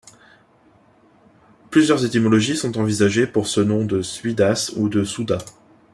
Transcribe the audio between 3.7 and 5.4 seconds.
de Suidas ou de Souda.